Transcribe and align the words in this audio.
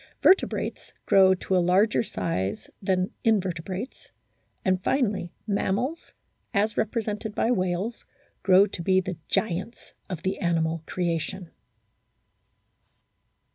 Vertebrates 0.23 0.93
grow 1.05 1.35
to 1.35 1.55
a 1.55 1.61
larger 1.61 2.01
size 2.01 2.71
than 2.81 3.11
Invertebrates, 3.23 4.07
and 4.65 4.83
finally 4.83 5.31
Mammals, 5.45 6.13
as 6.55 6.75
represented 6.75 7.35
by 7.35 7.51
whales, 7.51 8.03
grow 8.41 8.65
to 8.65 8.81
be 8.81 8.99
the 8.99 9.17
giants 9.27 9.93
of 10.09 10.23
the 10.23 10.39
animal 10.39 10.81
creation. 10.87 11.51